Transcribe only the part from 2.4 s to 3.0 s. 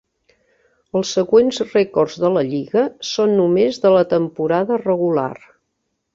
lliga